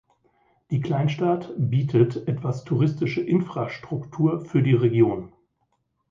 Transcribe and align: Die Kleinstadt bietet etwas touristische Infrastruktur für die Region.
Die 0.71 0.81
Kleinstadt 0.81 1.53
bietet 1.59 2.27
etwas 2.27 2.63
touristische 2.63 3.21
Infrastruktur 3.21 4.43
für 4.43 4.63
die 4.63 4.73
Region. 4.73 5.31